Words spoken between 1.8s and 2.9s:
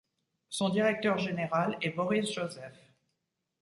est Boris Joseph.